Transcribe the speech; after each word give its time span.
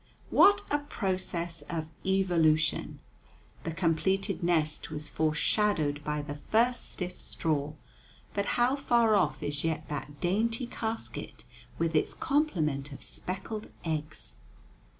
What 0.31 0.63
a 0.71 0.79
process 0.79 1.61
of 1.69 1.87
evolution! 2.03 2.97
The 3.65 3.71
completed 3.71 4.41
nest 4.43 4.89
was 4.89 5.09
foreshadowed 5.09 6.03
by 6.03 6.23
the 6.23 6.33
first 6.33 6.91
stiff 6.91 7.19
straw; 7.21 7.73
but 8.33 8.45
how 8.57 8.75
far 8.75 9.13
off 9.13 9.43
is 9.43 9.63
yet 9.63 9.87
that 9.89 10.19
dainty 10.19 10.65
casket 10.65 11.43
with 11.77 11.95
its 11.95 12.15
complement 12.15 12.91
of 12.91 13.03
speckled 13.03 13.69
eggs! 13.85 14.37